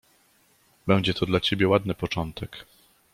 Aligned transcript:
"Będzie 0.87 1.13
to 1.13 1.25
dla 1.25 1.39
ciebie 1.39 1.67
ładny 1.67 1.93
początek." 1.95 2.65